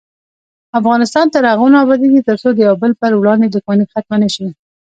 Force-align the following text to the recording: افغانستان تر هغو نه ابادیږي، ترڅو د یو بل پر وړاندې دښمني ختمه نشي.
افغانستان 0.79 1.25
تر 1.33 1.43
هغو 1.51 1.67
نه 1.73 1.77
ابادیږي، 1.85 2.21
ترڅو 2.29 2.49
د 2.53 2.59
یو 2.67 2.75
بل 2.81 2.91
پر 3.01 3.11
وړاندې 3.15 3.47
دښمني 3.49 3.85
ختمه 3.93 4.17
نشي. 4.23 4.47